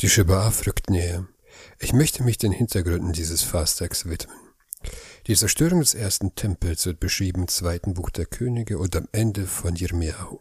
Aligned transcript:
Die 0.00 0.08
Schibbaf 0.08 0.66
rückt 0.66 0.88
näher. 0.88 1.26
Ich 1.78 1.92
möchte 1.92 2.22
mich 2.22 2.38
den 2.38 2.52
Hintergründen 2.52 3.12
dieses 3.12 3.42
Fastags 3.42 4.06
widmen. 4.06 4.34
Die 5.26 5.36
Zerstörung 5.36 5.80
des 5.80 5.92
ersten 5.92 6.34
Tempels 6.34 6.86
wird 6.86 7.00
beschrieben 7.00 7.42
im 7.42 7.48
zweiten 7.48 7.92
Buch 7.92 8.08
der 8.08 8.24
Könige 8.24 8.78
und 8.78 8.96
am 8.96 9.08
Ende 9.12 9.46
von 9.46 9.74
Jirmiahu. 9.74 10.38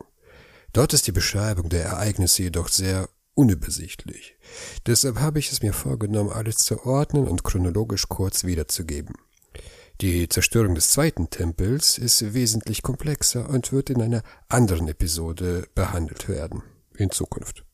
Dort 0.72 0.94
ist 0.94 1.08
die 1.08 1.12
Beschreibung 1.12 1.68
der 1.68 1.84
Ereignisse 1.84 2.44
jedoch 2.44 2.70
sehr 2.70 3.10
unübersichtlich. 3.34 4.38
Deshalb 4.86 5.20
habe 5.20 5.40
ich 5.40 5.52
es 5.52 5.62
mir 5.62 5.74
vorgenommen, 5.74 6.32
alles 6.32 6.60
zu 6.60 6.86
ordnen 6.86 7.28
und 7.28 7.44
chronologisch 7.44 8.08
kurz 8.08 8.46
wiederzugeben. 8.46 9.14
Die 10.00 10.30
Zerstörung 10.30 10.74
des 10.76 10.92
zweiten 10.92 11.30
Tempels 11.30 11.98
ist 11.98 12.34
wesentlich 12.34 12.82
komplexer 12.82 13.50
und 13.50 13.74
wird 13.74 13.90
in 13.90 14.02
einer 14.02 14.24
anderen 14.48 14.88
Episode 14.88 15.68
behandelt 15.76 16.30
werden 16.30 16.64
in 16.96 17.12
Zukunft. 17.12 17.66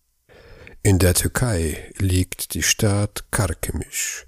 In 0.85 0.99
der 0.99 1.15
Türkei 1.15 1.91
liegt 1.97 2.53
die 2.53 2.61
Stadt 2.61 3.23
Karkemisch. 3.31 4.27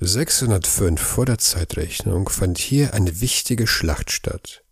605 0.00 0.98
vor 0.98 1.26
der 1.26 1.36
Zeitrechnung 1.36 2.30
fand 2.30 2.56
hier 2.56 2.94
eine 2.94 3.20
wichtige 3.20 3.66
Schlacht 3.66 4.10
statt. 4.10 4.64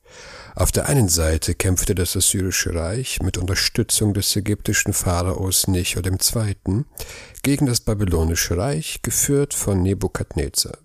Auf 0.55 0.73
der 0.73 0.89
einen 0.89 1.11
Seite 1.11 1.55
kämpfte 1.55 1.95
das 1.95 2.17
Assyrische 2.17 2.75
Reich 2.75 3.21
mit 3.21 3.37
Unterstützung 3.37 4.15
des 4.15 4.35
ägyptischen 4.35 4.95
Pharaos 4.95 5.69
Necho 5.69 6.01
II. 6.01 6.85
gegen 7.43 7.67
das 7.67 7.81
Babylonische 7.81 8.57
Reich, 8.57 9.01
geführt 9.03 9.53
von 9.53 9.83
Nebukadnezar. 9.83 10.79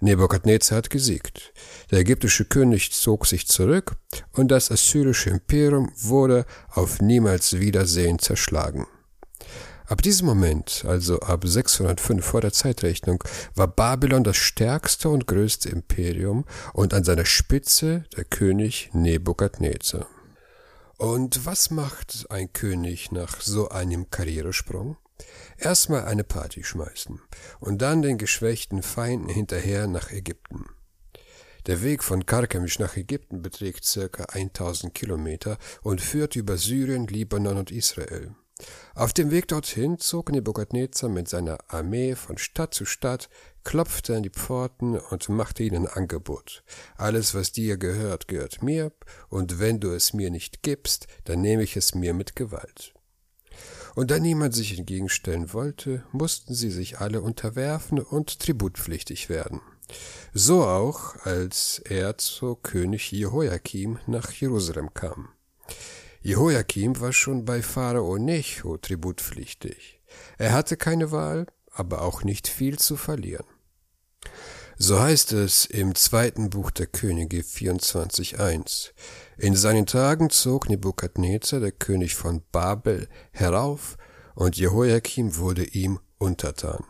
Nebukadnezar 0.00 0.78
hat 0.78 0.90
gesiegt. 0.90 1.52
Der 1.92 2.00
ägyptische 2.00 2.44
König 2.44 2.90
zog 2.90 3.24
sich 3.24 3.46
zurück 3.46 3.94
und 4.32 4.48
das 4.50 4.72
assyrische 4.72 5.30
Imperium 5.30 5.92
wurde 5.94 6.44
auf 6.70 7.00
niemals 7.00 7.60
Wiedersehen 7.60 8.18
zerschlagen. 8.18 8.84
Ab 9.88 10.02
diesem 10.02 10.26
Moment, 10.26 10.84
also 10.84 11.20
ab 11.20 11.44
605 11.46 12.24
vor 12.24 12.40
der 12.40 12.52
Zeitrechnung, 12.52 13.22
war 13.54 13.68
Babylon 13.68 14.24
das 14.24 14.36
stärkste 14.36 15.08
und 15.08 15.28
größte 15.28 15.68
Imperium 15.68 16.44
und 16.72 16.92
an 16.92 17.04
seiner 17.04 17.24
Spitze 17.24 18.04
der 18.16 18.24
König 18.24 18.90
Nebukadnezar. 18.92 20.08
Und 20.98 21.46
was 21.46 21.70
macht 21.70 22.26
ein 22.30 22.52
König 22.52 23.12
nach 23.12 23.40
so 23.40 23.68
einem 23.68 24.10
Karrieresprung? 24.10 24.96
Erstmal 25.56 26.04
eine 26.06 26.24
Party 26.24 26.64
schmeißen 26.64 27.20
und 27.60 27.80
dann 27.80 28.02
den 28.02 28.18
geschwächten 28.18 28.82
Feinden 28.82 29.28
hinterher 29.28 29.86
nach 29.86 30.10
Ägypten. 30.10 30.66
Der 31.66 31.82
Weg 31.82 32.02
von 32.02 32.26
Karkemisch 32.26 32.80
nach 32.80 32.96
Ägypten 32.96 33.40
beträgt 33.40 33.84
circa 33.84 34.24
1000 34.24 34.94
Kilometer 34.94 35.58
und 35.82 36.00
führt 36.00 36.34
über 36.34 36.56
Syrien, 36.56 37.06
Libanon 37.06 37.58
und 37.58 37.70
Israel. 37.70 38.34
Auf 38.94 39.12
dem 39.12 39.30
Weg 39.30 39.48
dorthin 39.48 39.98
zog 39.98 40.32
Nebukadnezar 40.32 41.10
mit 41.10 41.28
seiner 41.28 41.58
Armee 41.68 42.14
von 42.14 42.38
Stadt 42.38 42.72
zu 42.72 42.86
Stadt, 42.86 43.28
klopfte 43.64 44.16
an 44.16 44.22
die 44.22 44.30
Pforten 44.30 44.98
und 44.98 45.28
machte 45.28 45.62
ihnen 45.62 45.86
Angebot. 45.86 46.62
Alles, 46.96 47.34
was 47.34 47.52
dir 47.52 47.76
gehört, 47.76 48.28
gehört 48.28 48.62
mir, 48.62 48.92
und 49.28 49.58
wenn 49.58 49.80
du 49.80 49.90
es 49.90 50.14
mir 50.14 50.30
nicht 50.30 50.62
gibst, 50.62 51.06
dann 51.24 51.42
nehme 51.42 51.64
ich 51.64 51.76
es 51.76 51.94
mir 51.94 52.14
mit 52.14 52.36
Gewalt. 52.36 52.94
Und 53.94 54.10
da 54.10 54.18
niemand 54.18 54.54
sich 54.54 54.78
entgegenstellen 54.78 55.52
wollte, 55.52 56.04
mussten 56.12 56.54
sie 56.54 56.70
sich 56.70 56.98
alle 56.98 57.22
unterwerfen 57.22 57.98
und 57.98 58.40
tributpflichtig 58.40 59.28
werden. 59.28 59.60
So 60.32 60.64
auch, 60.64 61.16
als 61.24 61.80
er 61.84 62.18
zu 62.18 62.56
König 62.56 63.10
Jehoiakim 63.12 63.98
nach 64.06 64.32
Jerusalem 64.32 64.92
kam. 64.94 65.28
Jehoiakim 66.26 67.00
war 67.00 67.12
schon 67.12 67.44
bei 67.44 67.62
Pharao 67.62 68.18
Necho 68.18 68.78
tributpflichtig. 68.78 70.00
Er 70.38 70.54
hatte 70.54 70.76
keine 70.76 71.12
Wahl, 71.12 71.46
aber 71.70 72.02
auch 72.02 72.24
nicht 72.24 72.48
viel 72.48 72.80
zu 72.80 72.96
verlieren. 72.96 73.46
So 74.76 74.98
heißt 74.98 75.34
es 75.34 75.66
im 75.66 75.94
zweiten 75.94 76.50
Buch 76.50 76.72
der 76.72 76.88
Könige 76.88 77.42
24.1. 77.42 78.90
In 79.38 79.54
seinen 79.54 79.86
Tagen 79.86 80.28
zog 80.30 80.68
Nebukadnezar, 80.68 81.60
der 81.60 81.70
König 81.70 82.16
von 82.16 82.42
Babel, 82.50 83.08
herauf, 83.30 83.96
und 84.34 84.56
Jehoiakim 84.56 85.36
wurde 85.36 85.62
ihm 85.62 86.00
untertan. 86.18 86.82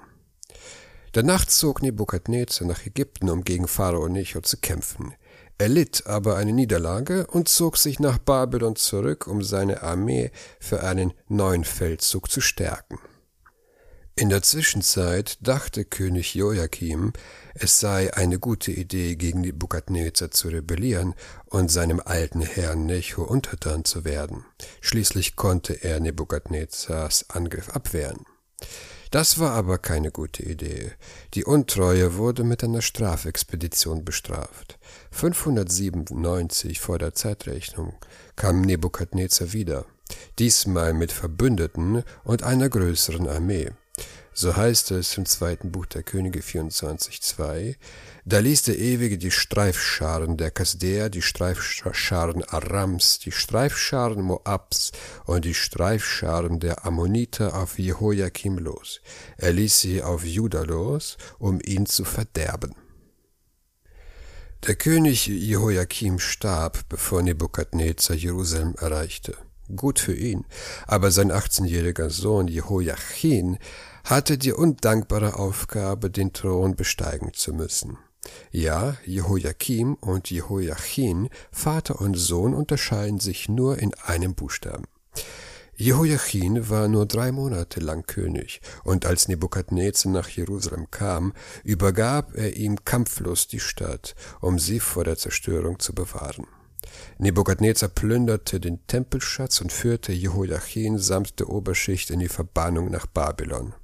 Danach 1.13 1.45
zog 1.45 1.83
Nebukadnezar 1.83 2.67
nach 2.67 2.87
Ägypten, 2.87 3.29
um 3.29 3.45
gegen 3.45 3.69
Pharao 3.69 4.09
Necho 4.09 4.41
zu 4.41 4.57
kämpfen. 4.57 5.13
Er 5.59 5.69
litt 5.69 6.07
aber 6.07 6.37
eine 6.37 6.53
Niederlage 6.53 7.27
und 7.29 7.49
zog 7.49 7.79
sich 7.79 7.99
nach 7.99 8.19
Babylon 8.19 8.77
zurück, 8.77 9.27
um 9.27 9.43
seine 9.43 9.83
Armee 9.83 10.31
für 10.61 10.83
einen 10.83 11.15
neuen 11.29 11.65
Feldzug 11.65 12.31
zu 12.31 12.43
stärken. 12.43 12.99
In 14.19 14.31
der 14.31 14.43
Zwischenzeit 14.43 15.37
dachte 15.43 15.85
König 15.85 16.35
Joachim, 16.35 17.13
es 17.55 17.81
sei 17.81 18.15
eine 18.15 18.39
gute 18.39 18.73
Idee, 18.73 19.15
gegen 19.17 19.43
die 19.43 19.53
Bukadnezar 19.53 20.31
zu 20.31 20.49
rebellieren 20.49 21.15
und 21.47 21.71
seinem 21.71 22.01
alten 22.03 22.41
Herrn 22.41 22.87
Necho 22.87 23.25
untertan 23.25 23.85
zu 23.85 24.07
werden. 24.07 24.47
Schließlich 24.81 25.37
konnte 25.37 25.75
er 25.85 26.01
Nebukadnezars 26.01 27.29
Angriff 27.29 27.69
abwehren. 27.69 28.25
Das 29.17 29.39
war 29.39 29.53
aber 29.53 29.79
keine 29.79 30.11
gute 30.11 30.43
Idee. 30.43 30.93
Die 31.33 31.47
Untreue 31.47 32.17
wurde 32.17 32.45
mit 32.45 32.63
einer 32.63 32.83
Strafexpedition 32.83 34.05
bestraft. 34.05 34.79
597 35.11 36.81
vor 36.81 36.99
der 36.99 37.15
Zeitrechnung 37.15 37.95
kam 38.37 38.61
Nebukadnezar 38.61 39.55
wieder, 39.55 39.87
diesmal 40.39 40.93
mit 40.93 41.13
Verbündeten 41.13 42.03
und 42.25 42.43
einer 42.43 42.69
größeren 42.69 43.27
Armee. 43.27 43.71
So 44.39 44.55
heißt 44.55 44.91
es 44.91 45.17
im 45.17 45.25
zweiten 45.25 45.73
Buch 45.73 45.87
der 45.87 46.03
Könige 46.03 46.41
24.2, 46.41 47.77
da 48.27 48.39
ließ 48.39 48.65
der 48.65 48.79
Ewige 48.79 49.17
die 49.17 49.31
Streifscharen 49.31 50.37
der 50.37 50.51
Kasdäer, 50.51 51.09
die 51.09 51.23
Streifscharen 51.23 52.45
Arams, 52.45 53.19
die 53.19 53.33
Streifscharen 53.33 54.21
Moabs 54.21 54.93
und 55.25 55.47
die 55.47 55.55
Streifscharen 55.55 56.61
der 56.61 56.85
Ammoniter 56.85 57.57
auf 57.57 57.79
Jehoiakim 57.79 58.59
los. 58.59 59.01
Er 59.39 59.55
ließ 59.55 59.81
sie 59.81 60.03
auf 60.03 60.23
Juda 60.23 60.65
los, 60.65 61.17
um 61.39 61.59
ihn 61.65 61.87
zu 61.87 62.05
verderben. 62.05 62.75
Der 64.67 64.75
König 64.75 65.29
Jehoiakim 65.29 66.19
starb, 66.19 66.87
bevor 66.91 67.23
Nebukadnezar 67.23 68.15
Jerusalem 68.15 68.75
erreichte. 68.79 69.35
Gut 69.75 69.99
für 69.99 70.15
ihn, 70.15 70.45
aber 70.87 71.11
sein 71.11 71.33
18-jähriger 71.33 72.09
Sohn 72.09 72.47
Jehoiachin 72.47 73.59
hatte 74.07 74.39
die 74.39 74.53
undankbare 74.53 75.35
Aufgabe, 75.35 76.11
den 76.11 76.33
Thron 76.33 76.77
besteigen 76.77 77.33
zu 77.35 77.53
müssen. 77.53 77.99
Ja, 78.53 78.97
Jehoiakim 79.05 79.95
und 79.95 80.31
Jehoiachin, 80.31 81.29
Vater 81.51 82.01
und 82.01 82.15
Sohn, 82.15 82.55
unterscheiden 82.55 83.19
sich 83.19 83.49
nur 83.49 83.79
in 83.79 83.95
einem 83.95 84.37
Buchstaben. 84.37 84.85
Jehoiachin 85.75 86.71
war 86.71 86.87
nur 86.87 87.05
drei 87.07 87.33
Monate 87.33 87.81
lang 87.81 88.07
König, 88.07 88.61
und 88.85 89.05
als 89.07 89.27
Nebukadnezar 89.27 90.13
nach 90.13 90.29
Jerusalem 90.29 90.91
kam, 90.93 91.33
übergab 91.65 92.35
er 92.37 92.57
ihm 92.57 92.85
kampflos 92.85 93.49
die 93.49 93.61
Stadt, 93.61 94.15
um 94.41 94.61
sie 94.61 94.79
vor 94.79 95.03
der 95.03 95.19
Zerstörung 95.19 95.81
zu 95.81 95.95
bewahren. 95.95 96.47
Nebukadnezar 97.19 97.89
plünderte 97.89 98.61
den 98.61 98.87
Tempelschatz 98.87 99.61
und 99.61 99.73
führte 99.73 100.13
Jehoiachin 100.13 100.99
samt 100.99 101.41
der 101.41 101.51
Oberschicht 101.51 102.11
in 102.11 102.21
die 102.21 102.29
Verbannung 102.29 102.91
nach 102.91 103.07
Babylon. 103.07 103.75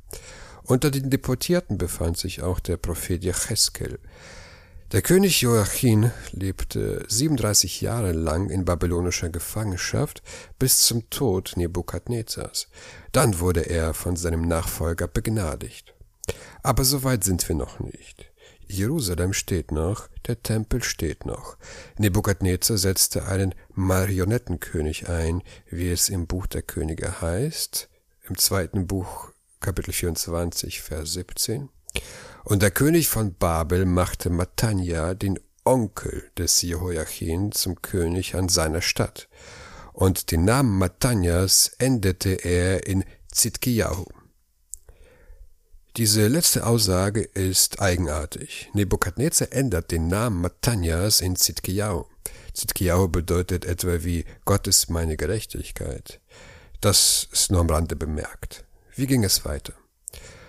Unter 0.65 0.91
den 0.91 1.11
Deportierten 1.11 1.79
befand 1.79 2.19
sich 2.19 2.43
auch 2.43 2.61
der 2.61 2.77
Prophet 2.77 3.25
Jecheskel. 3.25 3.99
Der 4.93 5.01
König 5.01 5.41
Joachim 5.41 6.11
lebte 6.33 7.05
37 7.09 7.81
Jahre 7.81 8.13
lang 8.13 8.51
in 8.51 8.67
babylonischer 8.67 9.31
Gefangenschaft 9.31 10.23
bis 10.59 10.83
zum 10.83 11.09
Tod 11.09 11.55
Nebukadnezars. 11.57 12.69
Dann 13.11 13.41
wurde 13.41 13.63
er 13.63 13.95
von 13.95 14.17
seinem 14.17 14.43
Nachfolger 14.43 15.09
begnadigt. 15.09 15.95
Aber 16.63 16.85
so 16.85 17.05
weit 17.05 17.25
sind 17.25 17.49
wir 17.49 17.57
noch 17.57 17.81
nicht. 17.81 18.31
Jerusalem 18.69 19.33
steht 19.33 19.73
noch, 19.73 20.09
der 20.27 20.43
Tempel 20.43 20.83
steht 20.83 21.27
noch. 21.27 21.57
Nebukadnezar 21.99 22.77
setzte 22.77 23.27
einen 23.27 23.55
Marionettenkönig 23.75 25.09
ein, 25.09 25.43
wie 25.71 25.91
es 25.91 26.11
im 26.11 26.27
Buch 26.27 26.47
der 26.47 26.63
Könige 26.63 27.21
heißt, 27.23 27.89
im 28.29 28.37
zweiten 28.37 28.87
Buch 28.87 29.32
Kapitel 29.63 29.93
24, 29.93 30.83
Vers 30.83 31.13
17. 31.13 31.69
Und 32.45 32.63
der 32.63 32.73
König 32.73 33.09
von 33.09 33.35
Babel 33.35 33.87
machte 33.87 34.29
Matanja, 34.29 35.15
den 35.15 35.39
Onkel 35.65 36.25
des 36.37 36.61
Jehoiachin, 36.63 37.53
zum 37.53 37.81
König 37.81 38.35
an 38.35 38.49
seiner 38.49 38.83
Stadt. 38.83 39.29
Und 39.93 40.33
den 40.33 40.45
Namen 40.45 40.79
Matanjas 40.79 41.71
änderte 41.79 42.31
er 42.31 42.87
in 42.87 43.05
Zitkiyahu. 43.31 44.07
Diese 45.97 46.27
letzte 46.27 46.67
Aussage 46.67 47.21
ist 47.21 47.81
eigenartig. 47.81 48.71
Nebukadnezar 48.75 49.53
ändert 49.53 49.93
den 49.93 50.09
Namen 50.09 50.41
Matanjas 50.41 51.21
in 51.21 51.37
Zitkiyahu. 51.37 52.07
Zitkiyahu 52.53 53.09
bedeutet 53.09 53.65
etwa 53.65 54.03
wie 54.03 54.25
Gott 54.45 54.67
ist 54.67 54.91
meine 54.91 55.17
Gerechtigkeit. 55.17 56.21
Das 56.81 57.29
ist 57.31 57.53
nur 57.53 57.61
am 57.61 57.71
Rande 57.71 57.95
bemerkt. 57.95 58.65
Wie 58.95 59.07
ging 59.07 59.25
es 59.25 59.45
weiter? 59.45 59.73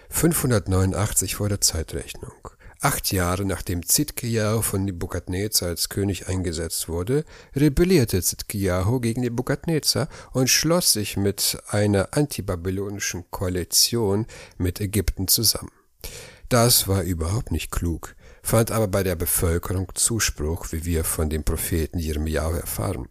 589 0.10 1.36
vor 1.36 1.50
der 1.50 1.62
Zeitrechnung. 1.62 2.50
Acht 2.82 3.14
Jahre 3.14 3.46
nachdem 3.46 3.88
Zidkiyahu 3.88 4.62
von 4.62 4.84
Nebukadnezar 4.84 5.70
als 5.70 5.88
König 5.88 6.28
eingesetzt 6.28 6.90
wurde, 6.90 7.24
rebellierte 7.56 8.22
Zidkiyahu 8.22 9.00
gegen 9.00 9.22
Nebukadnezar 9.22 10.10
und 10.34 10.50
schloss 10.50 10.92
sich 10.92 11.16
mit 11.16 11.58
einer 11.70 12.10
antibabylonischen 12.12 13.24
Koalition 13.32 14.26
mit 14.58 14.82
Ägypten 14.82 15.30
zusammen. 15.30 15.72
Das 16.50 16.90
war 16.90 17.04
überhaupt 17.04 17.52
nicht 17.52 17.72
klug, 17.72 18.14
fand 18.44 18.72
aber 18.72 18.90
bei 18.90 19.04
der 19.04 19.16
Bevölkerung 19.16 19.88
Zuspruch, 19.96 20.74
wie 20.74 20.84
wir 20.84 21.06
von 21.06 21.30
dem 21.30 21.46
Propheten 21.46 21.98
Jeremiahu 21.98 22.56
erfahren. 22.56 23.08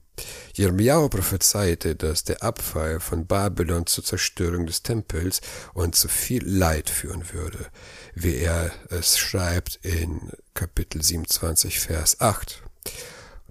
Jeremiahu 0.55 1.09
prophezeite, 1.09 1.97
dass 1.97 2.25
der 2.25 2.43
Abfall 2.43 3.01
von 3.01 3.27
Babylon 3.27 3.87
zur 3.87 4.05
Zerstörung 4.05 4.67
des 4.67 4.83
Tempels 4.83 5.41
und 5.73 5.95
zu 5.95 6.09
viel 6.09 6.47
Leid 6.47 6.91
führen 6.91 7.33
würde, 7.33 7.67
wie 8.15 8.37
er 8.37 8.71
es 8.91 9.19
schreibt 9.19 9.81
in 9.83 10.31
Kapitel 10.55 11.03
27, 11.03 11.81
Vers 11.81 12.21
8. 12.21 12.63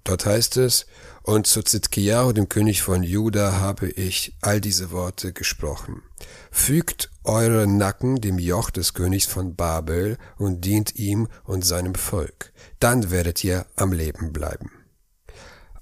Dort 0.04 0.26
heißt 0.26 0.56
es, 0.56 0.86
und 1.22 1.46
zu 1.46 1.62
Zitkiyahu, 1.62 2.32
dem 2.32 2.48
König 2.48 2.82
von 2.82 3.04
Juda, 3.04 3.60
habe 3.60 3.88
ich 3.88 4.34
all 4.40 4.60
diese 4.60 4.90
Worte 4.90 5.32
gesprochen. 5.32 6.02
Fügt 6.50 7.10
eure 7.22 7.68
Nacken 7.68 8.20
dem 8.20 8.38
Joch 8.38 8.70
des 8.70 8.94
Königs 8.94 9.26
von 9.26 9.54
Babel 9.54 10.18
und 10.36 10.64
dient 10.64 10.96
ihm 10.96 11.28
und 11.44 11.64
seinem 11.64 11.94
Volk. 11.94 12.52
Dann 12.80 13.12
werdet 13.12 13.44
ihr 13.44 13.66
am 13.76 13.92
Leben 13.92 14.32
bleiben. 14.32 14.81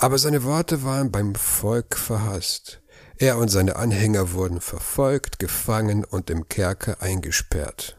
Aber 0.01 0.17
seine 0.17 0.45
Worte 0.45 0.83
waren 0.83 1.11
beim 1.13 1.35
Volk 1.35 1.95
verhasst. 1.95 2.81
Er 3.19 3.37
und 3.37 3.49
seine 3.49 3.77
Anhänger 3.77 4.33
wurden 4.33 4.63
verfolgt, 4.63 5.39
gefangen 5.39 6.05
und 6.05 6.31
im 6.31 6.49
Kerker 6.49 7.03
eingesperrt. 7.03 7.99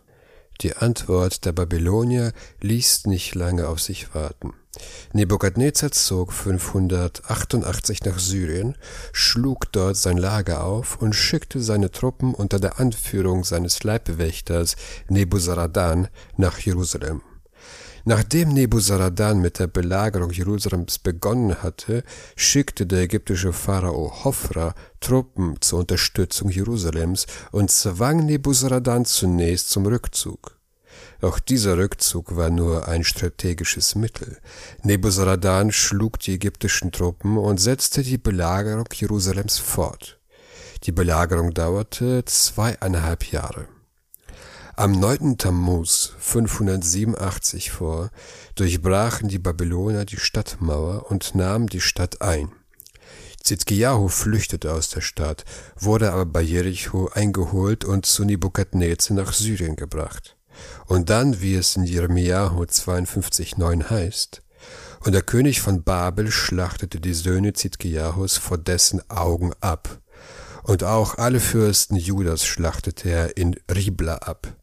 Die 0.61 0.75
Antwort 0.75 1.45
der 1.45 1.51
Babylonier 1.51 2.33
ließ 2.59 3.05
nicht 3.05 3.35
lange 3.35 3.67
auf 3.67 3.79
sich 3.79 4.15
warten. 4.15 4.55
Nebukadnezar 5.13 5.91
zog 5.91 6.33
588 6.33 8.03
nach 8.03 8.17
Syrien, 8.17 8.79
schlug 9.13 9.71
dort 9.71 9.95
sein 9.95 10.17
Lager 10.17 10.63
auf 10.63 10.97
und 10.97 11.13
schickte 11.13 11.61
seine 11.61 11.91
Truppen 11.91 12.33
unter 12.33 12.59
der 12.59 12.79
Anführung 12.79 13.43
seines 13.43 13.83
Leibwächters 13.83 14.75
Nebuzaradan 15.07 16.07
nach 16.35 16.57
Jerusalem. 16.57 17.21
Nachdem 18.03 18.49
Nebuzaradan 18.49 19.39
mit 19.39 19.59
der 19.59 19.67
Belagerung 19.67 20.31
Jerusalems 20.31 20.99
begonnen 20.99 21.61
hatte, 21.61 22.03
schickte 22.35 22.87
der 22.87 23.01
ägyptische 23.01 23.53
Pharao 23.53 24.23
Hophra 24.23 24.73
Truppen 24.99 25.55
zur 25.61 25.79
Unterstützung 25.79 26.49
Jerusalems 26.49 27.27
und 27.51 27.69
zwang 27.69 28.25
Nebuzaradan 28.25 29.05
zunächst 29.05 29.69
zum 29.69 29.85
Rückzug. 29.85 30.57
Doch 31.19 31.39
dieser 31.39 31.77
Rückzug 31.77 32.35
war 32.35 32.49
nur 32.49 32.87
ein 32.87 33.03
strategisches 33.03 33.95
Mittel. 33.95 34.39
Nebuzaradan 34.83 35.71
schlug 35.71 36.19
die 36.19 36.33
ägyptischen 36.33 36.91
Truppen 36.91 37.37
und 37.37 37.59
setzte 37.59 38.01
die 38.01 38.17
Belagerung 38.17 38.85
Jerusalems 38.91 39.59
fort. 39.59 40.19
Die 40.83 40.91
Belagerung 40.91 41.53
dauerte 41.53 42.25
zweieinhalb 42.25 43.31
Jahre. 43.31 43.67
Am 44.81 44.93
9. 44.93 45.37
Tammuz 45.37 46.13
587 46.17 47.69
vor 47.69 48.09
durchbrachen 48.55 49.29
die 49.29 49.37
Babylonier 49.37 50.05
die 50.05 50.17
Stadtmauer 50.17 51.11
und 51.11 51.35
nahmen 51.35 51.67
die 51.67 51.81
Stadt 51.81 52.23
ein. 52.23 52.51
Zidkiyahu 53.43 54.07
flüchtete 54.07 54.73
aus 54.73 54.89
der 54.89 55.01
Stadt, 55.01 55.45
wurde 55.79 56.11
aber 56.11 56.25
bei 56.25 56.41
Jericho 56.41 57.11
eingeholt 57.13 57.85
und 57.85 58.07
zu 58.07 58.25
Nebukadnezar 58.25 59.15
nach 59.15 59.33
Syrien 59.33 59.75
gebracht. 59.75 60.35
Und 60.87 61.11
dann, 61.11 61.41
wie 61.41 61.53
es 61.53 61.75
in 61.75 61.83
Jeremiahu 61.83 62.63
52,9 62.63 63.87
heißt, 63.87 64.41
und 65.01 65.11
der 65.11 65.21
König 65.21 65.61
von 65.61 65.83
Babel 65.83 66.31
schlachtete 66.31 66.99
die 66.99 67.13
Söhne 67.13 67.53
Zidkiyahus 67.53 68.37
vor 68.37 68.57
dessen 68.57 69.07
Augen 69.11 69.51
ab. 69.59 70.01
Und 70.63 70.83
auch 70.83 71.19
alle 71.19 71.39
Fürsten 71.39 71.97
Judas 71.97 72.43
schlachtete 72.43 73.11
er 73.11 73.37
in 73.37 73.55
Ribla 73.69 74.15
ab. 74.15 74.55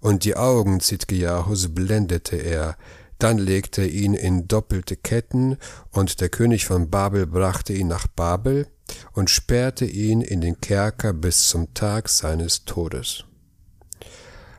Und 0.00 0.24
die 0.24 0.36
Augen 0.36 0.80
Zidkiyahus 0.80 1.74
blendete 1.74 2.36
er, 2.36 2.76
dann 3.18 3.38
legte 3.38 3.82
er 3.82 3.88
ihn 3.88 4.14
in 4.14 4.46
doppelte 4.46 4.96
Ketten, 4.96 5.56
und 5.90 6.20
der 6.20 6.28
König 6.28 6.66
von 6.66 6.90
Babel 6.90 7.26
brachte 7.26 7.72
ihn 7.72 7.88
nach 7.88 8.06
Babel 8.06 8.66
und 9.12 9.30
sperrte 9.30 9.84
ihn 9.84 10.20
in 10.20 10.40
den 10.40 10.60
Kerker 10.60 11.12
bis 11.12 11.48
zum 11.48 11.72
Tag 11.74 12.08
seines 12.08 12.64
Todes. 12.64 13.24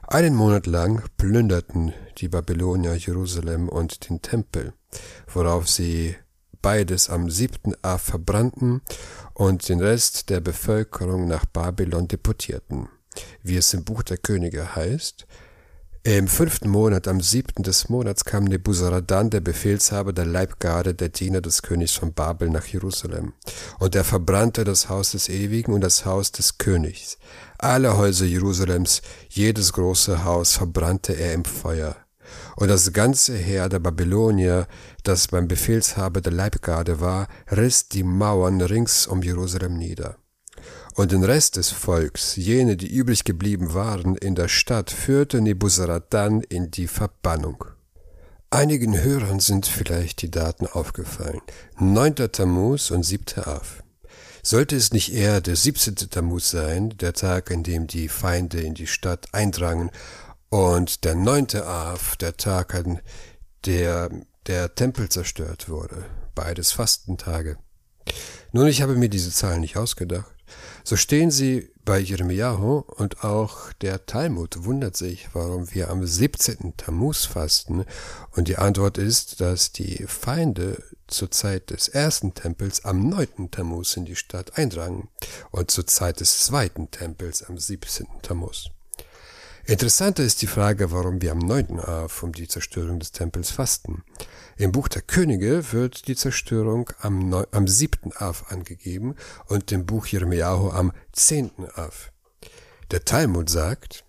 Einen 0.08 0.36
Monat 0.36 0.68
lang 0.68 1.04
plünderten 1.18 1.94
die 2.18 2.30
Babylonier 2.30 2.96
Jerusalem 2.96 3.68
und 3.70 4.10
den 4.10 4.22
Tempel, 4.22 4.74
worauf 5.28 5.68
sie 5.68 6.16
beides 6.62 7.10
am 7.10 7.30
siebten 7.30 7.74
Av 7.82 8.02
verbrannten 8.02 8.82
und 9.34 9.68
den 9.70 9.82
Rest 9.82 10.30
der 10.30 10.40
Bevölkerung 10.40 11.28
nach 11.28 11.46
Babylon 11.46 12.08
deportierten. 12.08 12.90
Wie 13.44 13.58
es 13.58 13.74
im 13.74 13.84
Buch 13.84 14.04
der 14.04 14.18
Könige 14.18 14.76
heißt, 14.76 15.26
im 16.08 16.30
fünften 16.30 16.70
Monat, 16.70 17.06
am 17.10 17.20
siebten 17.20 17.64
des 17.64 17.90
Monats, 17.90 18.24
kam 18.24 18.46
Nebuzaradan, 18.46 19.30
der 19.30 19.42
Befehlshaber 19.42 20.14
der 20.14 20.26
Leibgarde 20.26 20.94
der 20.94 21.10
Diener 21.10 21.42
des 21.42 21.64
Königs 21.64 21.96
von 21.96 22.14
Babel, 22.14 22.50
nach 22.50 22.66
Jerusalem. 22.66 23.34
Und 23.78 23.94
er 23.94 24.06
verbrannte 24.06 24.64
das 24.64 24.88
Haus 24.88 25.12
des 25.12 25.28
Ewigen 25.28 25.74
und 25.74 25.82
das 25.82 26.06
Haus 26.06 26.32
des 26.32 26.60
Königs. 26.60 27.18
Alle 27.58 27.98
Häuser 27.98 28.26
Jerusalems, 28.26 29.02
jedes 29.28 29.74
große 29.74 30.24
Haus 30.24 30.54
verbrannte 30.54 31.12
er 31.12 31.34
im 31.34 31.44
Feuer. 31.44 31.98
Und 32.56 32.70
das 32.70 32.94
ganze 32.94 33.36
Heer 33.36 33.68
der 33.68 33.80
Babylonier, 33.80 34.66
das 35.04 35.28
beim 35.28 35.50
Befehlshaber 35.50 36.22
der 36.22 36.32
Leibgarde 36.32 37.02
war, 37.02 37.28
riss 37.52 37.90
die 37.90 38.04
Mauern 38.04 38.62
rings 38.62 39.08
um 39.08 39.22
Jerusalem 39.22 39.78
nieder 39.78 40.18
und 40.96 41.12
den 41.12 41.24
Rest 41.24 41.58
des 41.58 41.70
Volks, 41.70 42.36
jene, 42.36 42.78
die 42.78 42.88
übrig 42.88 43.24
geblieben 43.24 43.74
waren 43.74 44.16
in 44.16 44.36
der 44.36 44.48
Stadt, 44.48 44.92
führte 44.92 45.42
Nebuzaradan 45.42 46.42
in 46.42 46.72
die 46.72 46.88
Verbannung. 46.88 47.66
Einigen 48.50 49.00
Hörern 49.00 49.40
sind 49.40 49.68
vielleicht 49.68 50.22
die 50.22 50.32
Daten 50.32 50.66
aufgefallen. 50.68 51.42
9. 51.80 52.16
Tammuz 52.32 52.92
und 52.92 53.04
7. 53.04 53.44
Av. 53.44 53.84
Sollte 54.42 54.76
es 54.76 54.94
nicht 54.94 55.14
eher 55.14 55.42
der 55.42 55.56
17. 55.56 55.96
Tammuz 56.10 56.52
sein, 56.52 56.92
der 56.98 57.14
Tag, 57.14 57.52
an 57.52 57.64
dem 57.64 57.88
die 57.88 58.08
Feinde 58.08 58.62
in 58.62 58.74
die 58.74 58.88
Stadt 58.88 59.28
eindrangen, 59.34 59.92
und 60.50 61.04
der 61.04 61.16
9. 61.16 61.58
Av, 61.58 62.16
der 62.16 62.38
Tag, 62.38 62.74
an 62.74 63.02
der 63.66 64.10
der 64.48 64.74
Tempel 64.76 65.10
zerstört 65.10 65.70
wurde. 65.70 66.06
Beides 66.34 66.72
Fastentage. 66.72 67.58
Nun, 68.54 68.68
ich 68.68 68.82
habe 68.82 68.96
mir 68.96 69.10
diese 69.10 69.32
Zahlen 69.32 69.62
nicht 69.62 69.78
ausgedacht. 69.78 70.34
So 70.88 70.96
stehen 70.96 71.32
sie 71.32 71.70
bei 71.84 72.00
Jeremiahu 72.00 72.78
und 72.78 73.26
auch 73.26 73.74
der 73.82 74.06
Talmud 74.06 74.64
wundert 74.64 74.96
sich, 74.96 75.28
warum 75.34 75.74
wir 75.74 75.90
am 75.90 76.08
17. 76.08 76.78
Tammuz 76.78 77.26
fasten 77.26 77.84
und 78.38 78.48
die 78.48 78.58
Antwort 78.58 78.98
ist, 78.98 79.42
dass 79.42 79.74
die 79.74 80.06
Feinde 80.08 80.82
zur 81.08 81.30
Zeit 81.30 81.72
des 81.72 81.90
ersten 81.90 82.36
Tempels 82.36 82.86
am 82.86 83.10
9. 83.10 83.52
Tammuz 83.52 83.98
in 83.98 84.06
die 84.06 84.16
Stadt 84.16 84.58
eindrangen 84.58 85.10
und 85.52 85.72
zur 85.72 85.88
Zeit 85.88 86.22
des 86.22 86.40
zweiten 86.46 86.90
Tempels 86.90 87.44
am 87.44 87.58
17. 87.58 88.08
Tammuz. 88.22 88.70
Interessanter 89.70 90.24
ist 90.24 90.42
die 90.42 90.48
Frage, 90.48 90.94
warum 90.94 91.22
wir 91.22 91.34
am 91.34 91.40
9. 91.40 91.82
Av 91.82 92.24
um 92.24 92.32
die 92.32 92.48
Zerstörung 92.48 93.00
des 93.00 93.12
Tempels 93.12 93.52
fasten. 93.52 94.02
Im 94.56 94.72
Buch 94.72 94.88
der 94.88 95.02
Könige 95.02 95.74
wird 95.74 96.08
die 96.08 96.16
Zerstörung 96.16 96.90
am, 97.02 97.28
9, 97.28 97.48
am 97.52 97.68
7. 97.68 98.14
Av 98.16 98.50
angegeben 98.50 99.16
und 99.48 99.70
im 99.74 99.86
Buch 99.86 100.08
Jeremiahu 100.08 100.70
am 100.70 100.94
10. 101.12 101.52
Av. 101.76 102.14
Der 102.92 103.04
Talmud 103.04 103.50
sagt, 103.50 104.06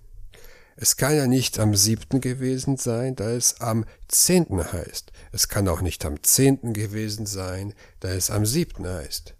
es 0.76 0.96
kann 0.96 1.16
ja 1.16 1.26
nicht 1.26 1.58
am 1.58 1.74
7. 1.74 2.20
gewesen 2.20 2.76
sein, 2.76 3.16
da 3.16 3.28
es 3.30 3.60
am 3.60 3.84
10. 4.06 4.72
heißt. 4.72 5.10
Es 5.32 5.48
kann 5.48 5.66
auch 5.66 5.80
nicht 5.80 6.04
am 6.04 6.22
10. 6.22 6.72
gewesen 6.72 7.26
sein, 7.26 7.74
da 7.98 8.10
es 8.10 8.30
am 8.30 8.46
7. 8.46 8.86
heißt. 8.86 9.34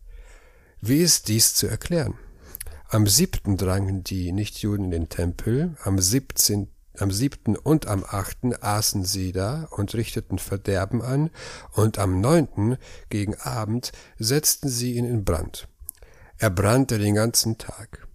Wie 0.81 0.99
ist 0.99 1.29
dies 1.29 1.55
zu 1.55 1.69
erklären? 1.69 2.19
Am 2.91 3.07
siebten 3.07 3.59
drangen 3.59 4.03
die 4.03 4.33
Nichtjuden 4.33 4.87
in 4.87 4.91
den 4.91 5.09
Tempel, 5.11 5.77
am 5.85 5.99
siebzehnten 5.99 6.73
am 7.01 7.11
siebten 7.11 7.55
und 7.55 7.87
am 7.87 8.05
achten 8.05 8.55
aßen 8.55 9.05
sie 9.05 9.31
da 9.33 9.69
und 9.71 9.95
richteten 9.95 10.39
Verderben 10.39 11.03
an, 11.03 11.31
und 11.73 11.99
am 11.99 12.21
neunten 12.21 12.77
gegen 13.09 13.37
Abend 13.37 13.93
setzten 14.19 14.69
sie 14.69 14.95
ihn 14.95 15.05
in 15.05 15.25
Brand. 15.25 15.69
Er 16.39 16.51
brannte 16.51 16.99
den 16.99 17.15
ganzen 17.15 17.59
Tag. 17.59 18.07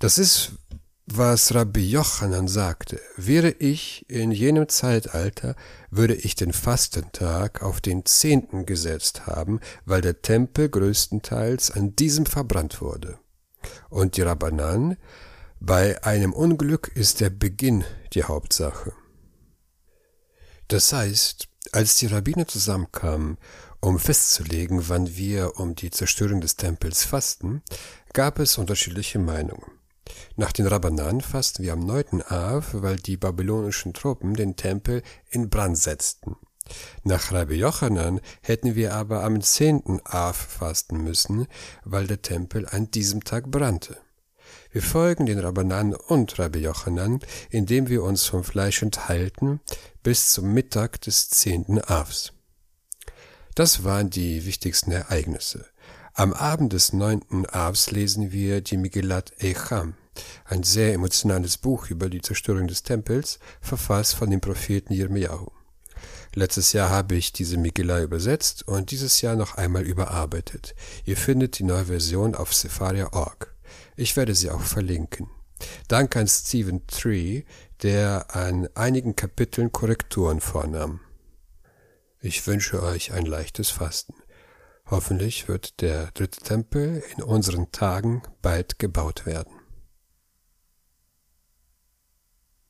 Das 0.00 0.18
ist, 0.18 0.52
was 1.06 1.54
Rabbi 1.54 1.88
Jochanan 1.88 2.48
sagte. 2.48 3.00
Wäre 3.16 3.50
ich 3.50 4.04
in 4.10 4.32
jenem 4.32 4.68
Zeitalter, 4.68 5.54
würde 5.90 6.14
ich 6.14 6.34
den 6.34 6.52
Fastentag 6.52 7.62
auf 7.62 7.80
den 7.80 8.04
zehnten 8.04 8.66
gesetzt 8.66 9.26
haben, 9.26 9.60
weil 9.84 10.00
der 10.00 10.20
Tempel 10.20 10.68
größtenteils 10.68 11.70
an 11.70 11.94
diesem 11.96 12.26
verbrannt 12.26 12.80
wurde. 12.80 13.18
Und 13.96 14.18
die 14.18 14.22
Rabbanan 14.22 14.98
Bei 15.58 16.04
einem 16.04 16.34
Unglück 16.34 16.88
ist 16.94 17.22
der 17.22 17.30
Beginn 17.30 17.82
die 18.12 18.24
Hauptsache. 18.24 18.92
Das 20.68 20.92
heißt, 20.92 21.48
als 21.72 21.96
die 21.96 22.08
Rabbiner 22.08 22.46
zusammenkamen, 22.46 23.38
um 23.80 23.98
festzulegen, 23.98 24.90
wann 24.90 25.16
wir 25.16 25.58
um 25.58 25.74
die 25.76 25.90
Zerstörung 25.90 26.42
des 26.42 26.56
Tempels 26.56 27.04
fasten, 27.04 27.62
gab 28.12 28.38
es 28.38 28.58
unterschiedliche 28.58 29.18
Meinungen. 29.18 29.72
Nach 30.36 30.52
den 30.52 30.66
Rabbanan 30.66 31.22
fasten 31.22 31.62
wir 31.62 31.72
am 31.72 31.80
9. 31.80 32.20
Av, 32.20 32.74
weil 32.74 32.96
die 32.96 33.16
babylonischen 33.16 33.94
Truppen 33.94 34.34
den 34.34 34.56
Tempel 34.56 35.02
in 35.30 35.48
Brand 35.48 35.78
setzten. 35.78 36.36
Nach 37.04 37.32
Rabbi 37.32 37.54
Jochanan 37.54 38.20
hätten 38.42 38.74
wir 38.74 38.94
aber 38.94 39.24
am 39.24 39.40
10. 39.40 40.00
Av 40.04 40.36
fasten 40.36 41.02
müssen, 41.04 41.46
weil 41.84 42.06
der 42.06 42.22
Tempel 42.22 42.66
an 42.68 42.90
diesem 42.90 43.24
Tag 43.24 43.50
brannte. 43.50 43.98
Wir 44.70 44.82
folgen 44.82 45.26
den 45.26 45.38
Rabbanan 45.38 45.94
und 45.94 46.38
Rabbi 46.38 46.58
Jochanan, 46.58 47.20
indem 47.50 47.88
wir 47.88 48.02
uns 48.02 48.26
vom 48.26 48.44
Fleisch 48.44 48.82
enthalten 48.82 49.60
bis 50.02 50.32
zum 50.32 50.52
Mittag 50.52 51.00
des 51.00 51.30
10. 51.30 51.82
Avs. 51.86 52.32
Das 53.54 53.84
waren 53.84 54.10
die 54.10 54.44
wichtigsten 54.44 54.92
Ereignisse. 54.92 55.64
Am 56.12 56.32
Abend 56.34 56.72
des 56.72 56.92
9. 56.92 57.46
Avs 57.50 57.90
lesen 57.90 58.32
wir 58.32 58.60
die 58.60 58.76
Megillat 58.76 59.32
Echam, 59.38 59.94
ein 60.44 60.62
sehr 60.62 60.92
emotionales 60.92 61.56
Buch 61.56 61.88
über 61.88 62.10
die 62.10 62.20
Zerstörung 62.20 62.68
des 62.68 62.82
Tempels, 62.82 63.38
verfasst 63.60 64.14
von 64.14 64.30
dem 64.30 64.40
Propheten 64.40 64.92
Yirmiyahu. 64.92 65.55
Letztes 66.38 66.74
Jahr 66.74 66.90
habe 66.90 67.14
ich 67.14 67.32
diese 67.32 67.56
Megillah 67.56 68.02
übersetzt 68.02 68.68
und 68.68 68.90
dieses 68.90 69.22
Jahr 69.22 69.36
noch 69.36 69.56
einmal 69.56 69.84
überarbeitet. 69.84 70.74
Ihr 71.06 71.16
findet 71.16 71.58
die 71.58 71.64
neue 71.64 71.86
Version 71.86 72.34
auf 72.34 72.52
Sepharia.org. 72.52 73.56
Ich 73.96 74.18
werde 74.18 74.34
sie 74.34 74.50
auch 74.50 74.60
verlinken. 74.60 75.30
Dank 75.88 76.14
an 76.14 76.28
Stephen 76.28 76.86
Tree, 76.88 77.44
der 77.82 78.36
an 78.36 78.68
einigen 78.74 79.16
Kapiteln 79.16 79.72
Korrekturen 79.72 80.42
vornahm. 80.42 81.00
Ich 82.20 82.46
wünsche 82.46 82.82
euch 82.82 83.14
ein 83.14 83.24
leichtes 83.24 83.70
Fasten. 83.70 84.12
Hoffentlich 84.90 85.48
wird 85.48 85.80
der 85.80 86.10
dritte 86.12 86.42
Tempel 86.42 87.02
in 87.16 87.22
unseren 87.22 87.72
Tagen 87.72 88.20
bald 88.42 88.78
gebaut 88.78 89.24
werden. 89.24 89.55